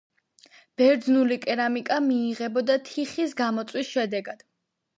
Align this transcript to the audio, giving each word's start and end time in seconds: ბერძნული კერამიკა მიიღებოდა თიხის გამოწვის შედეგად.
ბერძნული 0.81 1.37
კერამიკა 1.43 1.99
მიიღებოდა 2.07 2.79
თიხის 2.89 3.39
გამოწვის 3.45 3.95
შედეგად. 3.95 4.47